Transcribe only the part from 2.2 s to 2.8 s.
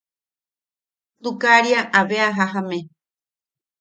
a jajame.